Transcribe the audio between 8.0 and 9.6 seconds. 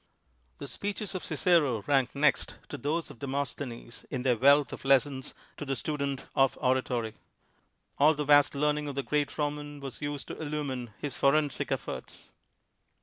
the vast learning of the great